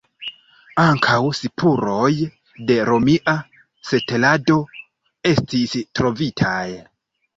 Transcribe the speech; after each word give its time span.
Ankaŭ 0.83 1.17
spuroj 1.39 2.09
de 2.71 2.77
romia 2.89 3.35
setlado 3.91 4.59
estis 5.33 5.77
trovitaj. 6.01 6.61